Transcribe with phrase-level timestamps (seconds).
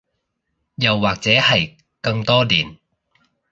[0.77, 2.79] 又或者係更多年